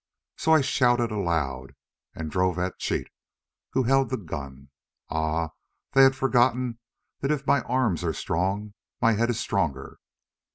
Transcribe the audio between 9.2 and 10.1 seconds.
is stronger!